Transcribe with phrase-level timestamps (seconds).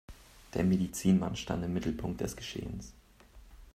[0.55, 2.91] Der Medizinmann stand im Mittelpunkt des Geschehens.